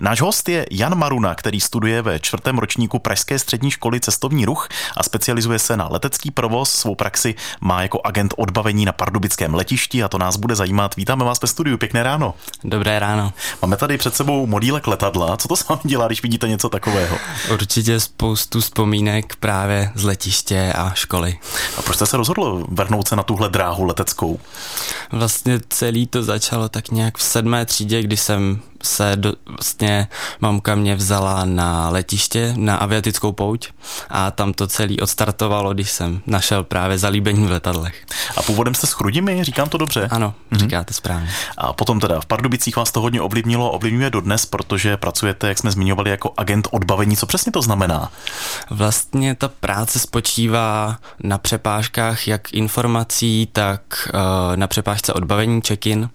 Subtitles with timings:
[0.00, 4.68] Náš host je Jan Maruna, který studuje ve čtvrtém ročníku Pražské střední školy cestovní ruch
[4.96, 6.70] a specializuje se na letecký provoz.
[6.70, 10.96] Svou praxi má jako agent odbavení na pardubickém letišti a to nás bude zajímat.
[10.96, 12.34] Vítáme vás ve studiu, pěkné ráno.
[12.64, 13.32] Dobré ráno.
[13.62, 15.36] Máme tady před sebou modílek letadla.
[15.36, 17.18] Co to s vámi dělá, když vidíte něco takového?
[17.52, 21.38] Určitě spoustu vzpomínek právě z letiště a školy.
[21.78, 24.40] A proč jste se rozhodl vrhnout se na tuhle dráhu leteckou?
[25.12, 30.08] Vlastně celý to začalo tak nějak v sedmé třídě, kdy jsem se do, vlastně
[30.40, 33.68] mamka mě vzala na letiště, na aviatickou pouť
[34.10, 38.06] a tam to celý odstartovalo, když jsem našel právě zalíbení v letadlech.
[38.36, 40.08] A původem jste s Chrudimi, říkám to dobře?
[40.10, 40.58] Ano, mm-hmm.
[40.58, 41.30] říkáte správně.
[41.58, 45.70] A potom teda v Pardubicích vás to hodně ovlivnilo, ovlivňuje dodnes, protože pracujete, jak jsme
[45.70, 47.16] zmiňovali, jako agent odbavení.
[47.16, 48.12] Co přesně to znamená?
[48.70, 53.80] Vlastně ta práce spočívá na přepážkách jak informací, tak
[54.14, 56.10] uh, na přepážce odbavení check-in,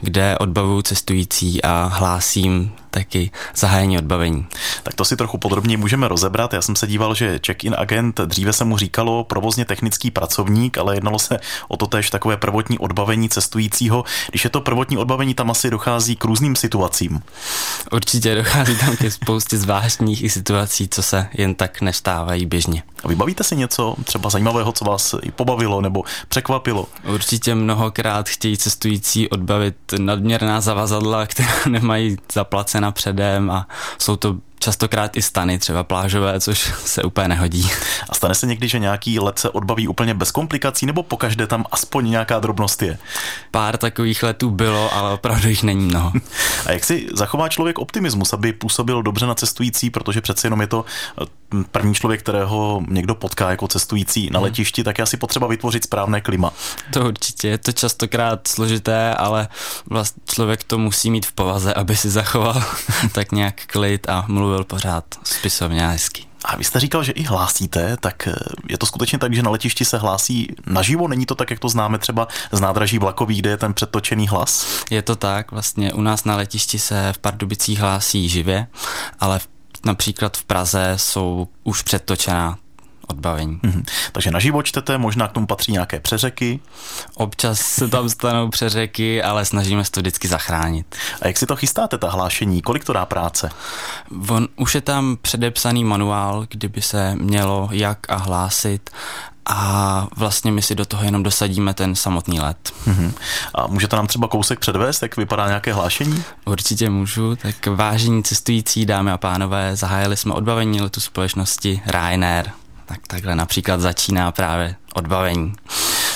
[0.00, 4.46] kde odbavují cestující a 拉伸 taky zahájení odbavení.
[4.82, 6.52] Tak to si trochu podrobněji můžeme rozebrat.
[6.52, 10.96] Já jsem se díval, že check-in agent, dříve se mu říkalo provozně technický pracovník, ale
[10.96, 14.04] jednalo se o to tež takové prvotní odbavení cestujícího.
[14.30, 17.22] Když je to prvotní odbavení, tam asi dochází k různým situacím.
[17.92, 22.82] Určitě dochází tam ke spoustě zvláštních i situací, co se jen tak nestávají běžně.
[23.04, 26.86] A vybavíte si něco třeba zajímavého, co vás i pobavilo nebo překvapilo?
[27.04, 32.16] Určitě mnohokrát chtějí cestující odbavit nadměrná zavazadla, která nemají
[32.84, 33.66] zaplacena předem a
[33.98, 37.70] jsou to častokrát i stany, třeba plážové, což se úplně nehodí.
[38.08, 41.64] A stane se někdy, že nějaký let se odbaví úplně bez komplikací, nebo pokaždé tam
[41.70, 42.98] aspoň nějaká drobnost je?
[43.50, 46.12] Pár takových letů bylo, ale opravdu jich není mnoho.
[46.66, 50.66] A jak si zachová člověk optimismus, aby působil dobře na cestující, protože přece jenom je
[50.66, 50.84] to
[51.70, 54.44] první člověk, kterého někdo potká jako cestující na mhm.
[54.44, 56.52] letišti, tak je asi potřeba vytvořit správné klima.
[56.90, 59.48] To určitě, je to častokrát složité, ale
[59.90, 62.62] vlastně člověk to musí mít v povaze, aby si zachoval
[63.12, 66.24] tak nějak klid a mluvil pořád spisovně a hezky.
[66.44, 68.34] A vy jste říkal, že i hlásíte, tak eh,
[68.68, 71.08] je to skutečně tak, že na letišti se hlásí naživo?
[71.08, 74.66] Není to tak, jak to známe třeba z nádraží vlakových, kde je ten předtočený hlas?
[74.90, 78.66] Je to tak, vlastně u nás na letišti se v Pardubicích hlásí živě,
[79.20, 79.40] ale
[79.84, 82.58] například v Praze jsou už předtočená
[83.08, 83.60] odbavení.
[83.62, 83.84] Mm-hmm.
[84.12, 86.60] Takže na život čtete, možná k tomu patří nějaké přeřeky?
[87.14, 90.96] Občas se tam stanou přeřeky, ale snažíme se to vždycky zachránit.
[91.22, 92.62] A jak si to chystáte, ta hlášení?
[92.62, 93.50] Kolik to dá práce?
[94.28, 98.90] On, už je tam předepsaný manuál, kdyby se mělo jak a hlásit
[99.46, 102.72] a vlastně my si do toho jenom dosadíme ten samotný let.
[102.86, 103.12] Mm-hmm.
[103.54, 106.24] A můžete nám třeba kousek předvést, jak vypadá nějaké hlášení?
[106.44, 107.36] Určitě můžu.
[107.36, 112.50] Tak vážení cestující, dámy a pánové, zahájili jsme odbavení letu společnosti Ryanair.
[112.86, 115.52] Tak takhle například začíná právě odbavení.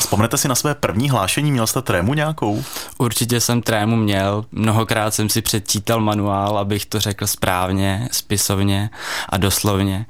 [0.00, 2.64] Vzpomnete si na své první hlášení, měl jste trému nějakou?
[2.98, 8.90] Určitě jsem trému měl, mnohokrát jsem si předčítal manuál, abych to řekl správně, spisovně
[9.28, 10.06] a doslovně,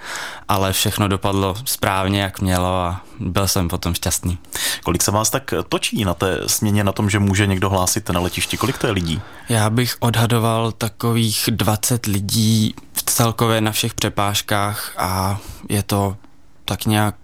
[0.48, 4.38] ale všechno dopadlo správně, jak mělo a byl jsem potom šťastný.
[4.84, 8.20] Kolik se vás tak točí na té směně na tom, že může někdo hlásit na
[8.20, 8.56] letišti?
[8.56, 9.20] Kolik to je lidí?
[9.48, 16.16] Já bych odhadoval takových 20 lidí v celkově na všech přepážkách a je to
[16.64, 17.14] tak nějak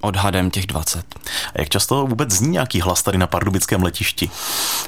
[0.00, 1.04] odhadem těch 20.
[1.54, 4.30] A jak často vůbec zní nějaký hlas tady na pardubickém letišti?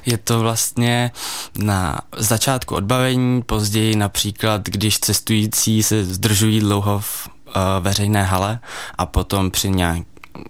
[0.06, 1.12] Je to vlastně
[1.58, 8.58] na začátku odbavení, později například, když cestující se zdržují dlouho v uh, veřejné hale
[8.98, 10.02] a potom při nějak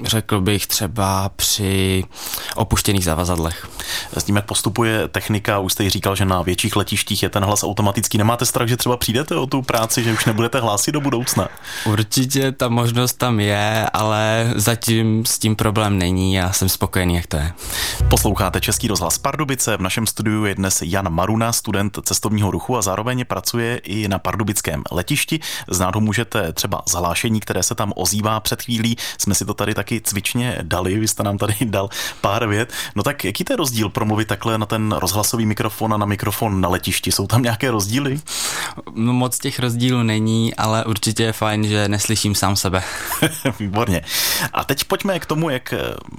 [0.04, 2.04] řekl bych třeba při
[2.54, 3.69] opuštěných zavazadlech.
[4.17, 7.65] S tím, jak postupuje technika, už jste říkal, že na větších letištích je ten hlas
[7.65, 8.19] automatický.
[8.19, 11.49] Nemáte strach, že třeba přijdete o tu práci, že už nebudete hlásit do budoucna?
[11.84, 16.34] Určitě ta možnost tam je, ale zatím s tím problém není.
[16.34, 17.53] Já jsem spokojený, jak to je.
[18.09, 19.77] Posloucháte Český rozhlas Pardubice.
[19.77, 24.19] V našem studiu je dnes Jan Maruna, student cestovního ruchu a zároveň pracuje i na
[24.19, 25.41] pardubickém letišti.
[25.69, 28.97] Znát ho můžete třeba zhlášení, které se tam ozývá před chvílí.
[29.19, 31.89] Jsme si to tady taky cvičně dali, vy jste nám tady dal
[32.21, 32.72] pár vět.
[32.95, 36.61] No tak jaký to je rozdíl promluvit takhle na ten rozhlasový mikrofon a na mikrofon
[36.61, 37.13] na letišti?
[37.13, 38.21] Jsou tam nějaké rozdíly?
[38.95, 42.83] No moc těch rozdílů není, ale určitě je fajn, že neslyším sám sebe.
[43.59, 44.03] Výborně.
[44.53, 45.75] A teď pojďme k tomu, jak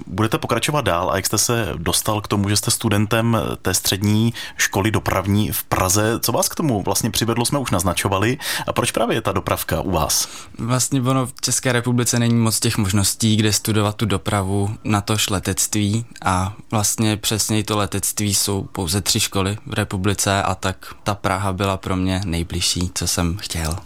[0.06, 4.34] budete pokračovat dál a jak jste se dostal k tomu, že jste studentem té střední
[4.56, 6.20] školy dopravní v Praze.
[6.20, 8.38] Co vás k tomu vlastně přivedlo, jsme už naznačovali.
[8.66, 10.28] A proč právě je ta dopravka u vás?
[10.58, 15.30] Vlastně ono v České republice není moc těch možností, kde studovat tu dopravu, na tož
[15.30, 21.14] letectví a vlastně přesně to letectví jsou pouze tři školy v republice a tak ta
[21.14, 23.76] Praha byla pro mě nejbližší nejbližší, co jsem chtěl.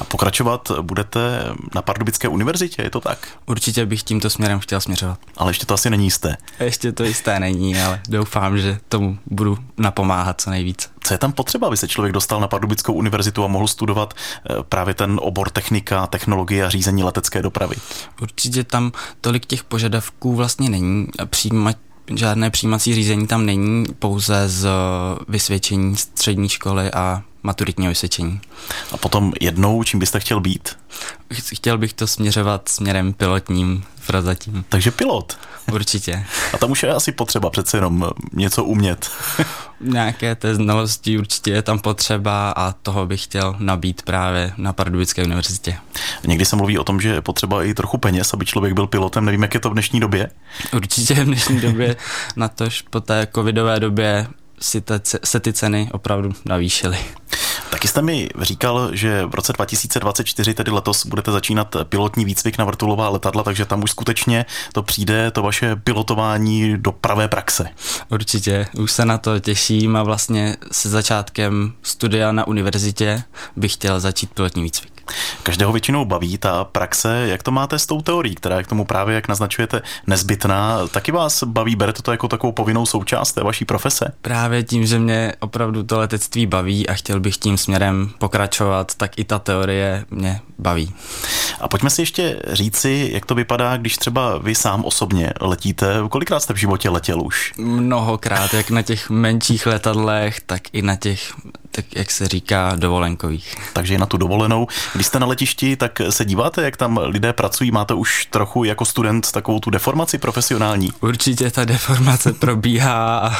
[0.00, 1.44] A pokračovat budete
[1.74, 3.28] na Pardubické univerzitě, je to tak?
[3.46, 5.18] Určitě bych tímto směrem chtěl směřovat.
[5.36, 6.36] Ale ještě to asi není jisté.
[6.60, 10.90] Ještě to jisté není, ale doufám, že tomu budu napomáhat co nejvíc.
[11.02, 14.54] Co je tam potřeba, aby se člověk dostal na Pardubickou univerzitu a mohl studovat eh,
[14.68, 17.76] právě ten obor technika, technologie a řízení letecké dopravy?
[18.22, 21.06] Určitě tam tolik těch požadavků vlastně není.
[21.24, 21.76] Přijímat
[22.18, 24.68] žádné přijímací řízení tam není, pouze z
[25.28, 28.40] vysvědčení střední školy a maturitního vysvědčení.
[28.92, 30.68] A potom jednou, čím byste chtěl být?
[31.32, 34.64] Chtěl bych to směřovat směrem pilotním prozatím.
[34.68, 35.38] Takže pilot.
[35.72, 36.24] Určitě.
[36.52, 39.10] A tam už je asi potřeba přece jenom něco umět.
[39.80, 45.24] Nějaké té znalosti určitě je tam potřeba a toho bych chtěl nabít právě na Pardubické
[45.24, 45.76] univerzitě.
[46.26, 49.24] Někdy se mluví o tom, že je potřeba i trochu peněz, aby člověk byl pilotem.
[49.24, 50.30] Nevím, jak je to v dnešní době.
[50.72, 51.96] Určitě v dnešní době,
[52.36, 54.26] na tož po té covidové době
[54.60, 56.98] si te, se ty ceny opravdu navýšily.
[57.70, 62.64] Taky jste mi říkal, že v roce 2024, tedy letos, budete začínat pilotní výcvik na
[62.64, 67.68] vrtulová letadla, takže tam už skutečně to přijde, to vaše pilotování do pravé praxe.
[68.08, 73.22] Určitě, už se na to těším a vlastně se začátkem studia na univerzitě
[73.56, 74.99] bych chtěl začít pilotní výcvik.
[75.42, 77.26] Každého většinou baví ta praxe.
[77.28, 80.86] Jak to máte s tou teorií, která je k tomu právě, jak naznačujete, nezbytná?
[80.88, 84.12] Taky vás baví, berete to jako takovou povinnou součást té vaší profese?
[84.22, 89.18] Právě tím, že mě opravdu to letectví baví a chtěl bych tím směrem pokračovat, tak
[89.18, 90.94] i ta teorie mě baví.
[91.60, 95.96] A pojďme si ještě říci, jak to vypadá, když třeba vy sám osobně letíte.
[96.10, 97.52] Kolikrát jste v životě letěl už?
[97.58, 101.32] Mnohokrát, jak na těch menších letadlech, tak i na těch
[101.82, 103.54] tak jak se říká, dovolenkových.
[103.72, 104.66] Takže na tu dovolenou.
[104.94, 107.70] Když jste na letišti, tak se díváte, jak tam lidé pracují?
[107.70, 110.92] Máte už trochu jako student takovou tu deformaci profesionální?
[111.00, 113.36] Určitě ta deformace probíhá a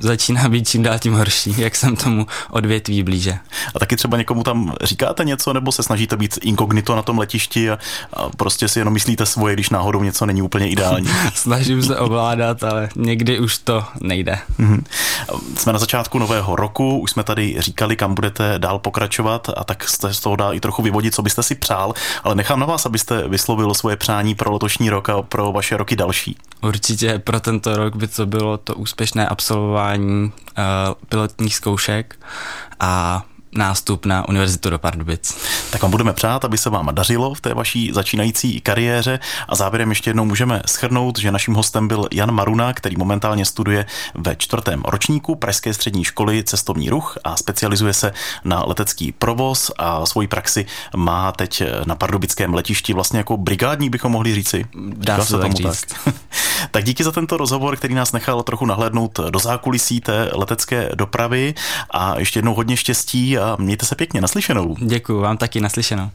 [0.00, 3.38] začíná být čím dál tím horší, jak jsem tomu odvětví blíže.
[3.74, 7.70] A taky třeba někomu tam říkáte něco, nebo se snažíte být inkognito na tom letišti
[7.70, 7.78] a,
[8.12, 11.08] a prostě si jenom myslíte svoje, když náhodou něco není úplně ideální?
[11.34, 14.38] Snažím se ovládat, ale někdy už to nejde.
[14.60, 14.82] Mm-hmm.
[15.56, 19.88] Jsme na začátku nového roku, už jsme tady říkali, kam budete dál pokračovat a tak
[19.88, 21.94] jste z toho dá i trochu vyvodit, co byste si přál,
[22.24, 25.96] ale nechám na vás, abyste vyslovil svoje přání pro letošní rok a pro vaše roky
[25.96, 26.36] další.
[26.62, 30.32] Určitě pro tento rok by to bylo to úspěšné absolvování uh,
[31.08, 32.18] pilotních zkoušek
[32.80, 33.22] a
[33.54, 35.38] nástup na Univerzitu do Pardubic.
[35.70, 39.18] Tak vám budeme přát, aby se vám dařilo v té vaší začínající kariéře
[39.48, 43.86] a závěrem ještě jednou můžeme schrnout, že naším hostem byl Jan Maruna, který momentálně studuje
[44.14, 48.12] ve čtvrtém ročníku Pražské střední školy cestovní ruch a specializuje se
[48.44, 50.66] na letecký provoz a svoji praxi
[50.96, 54.66] má teď na pardubickém letišti vlastně jako brigádní bychom mohli říci.
[54.96, 55.84] Dá se tomu říct.
[56.04, 56.14] Tak.
[56.70, 61.54] tak díky za tento rozhovor, který nás nechal trochu nahlédnout do zákulisí té letecké dopravy
[61.90, 64.76] a ještě jednou hodně štěstí a mějte se pěkně naslyšenou.
[64.80, 66.10] Děkuji vám taky naslyšenou.